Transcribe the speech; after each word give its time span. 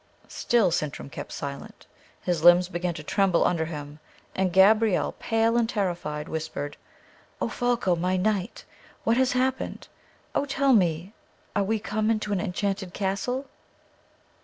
Still 0.29 0.71
Sintram 0.71 1.11
kept 1.11 1.31
silence. 1.31 1.85
His 2.23 2.43
limbs 2.43 2.69
began 2.69 2.95
to 2.95 3.03
tremble 3.03 3.45
under 3.45 3.65
him; 3.65 3.99
and 4.33 4.51
Gabrielle, 4.51 5.11
pale 5.19 5.55
and 5.55 5.69
terrified, 5.69 6.27
whispered, 6.27 6.75
"O 7.39 7.47
Folko, 7.47 7.95
my 7.95 8.17
knight, 8.17 8.65
what 9.03 9.17
has 9.17 9.33
happened? 9.33 9.87
Oh, 10.33 10.45
tell 10.45 10.73
me; 10.73 11.13
are 11.55 11.61
we 11.63 11.77
come 11.77 12.09
into 12.09 12.33
an 12.33 12.41
enchanted 12.41 12.95
castle?" 12.95 13.45